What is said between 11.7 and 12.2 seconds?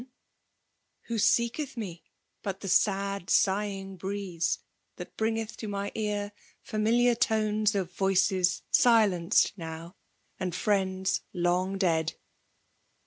dead